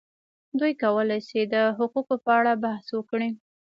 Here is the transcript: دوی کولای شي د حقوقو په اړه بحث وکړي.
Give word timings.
دوی 0.59 0.73
کولای 0.83 1.19
شي 1.27 1.41
د 1.53 1.55
حقوقو 1.77 2.15
په 2.23 2.29
اړه 2.39 2.51
بحث 2.63 2.87
وکړي. 2.93 3.29